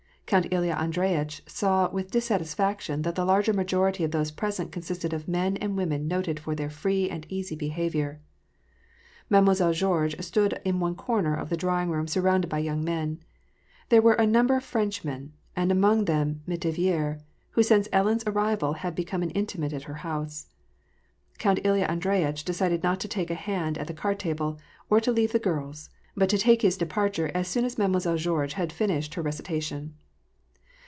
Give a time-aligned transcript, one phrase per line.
[0.31, 5.27] Count Ilya Andreyitch saw with dissatisfaction that the larger majority of those present consisted of
[5.27, 8.21] men and women noted for their free and easy behavior.
[9.29, 13.19] Mademoiselle Georges stood in one comer of the drawing room surrounded by young men.
[13.89, 18.71] There were a number of Frenchmen, and among them M^tivier, who since Ellen's arri val
[18.71, 20.47] had beeome an intimate at her house.
[21.39, 25.01] Count Ilya Andre yitch decided not to take a han^ at the card table, or
[25.01, 28.71] to leave the girls, but to take his departure as soon as Mademoiselle Georges had
[28.71, 29.93] finished her recitation.